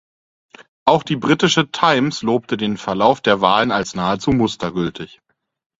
Auch 0.83 1.03
die 1.03 1.15
britische 1.15 1.69
"Times" 1.69 2.23
lobte 2.23 2.57
den 2.57 2.77
Verlauf 2.77 3.21
der 3.21 3.39
Wahlen 3.41 3.71
als 3.71 3.93
„nahezu 3.93 4.31
mustergültig“. 4.31 5.19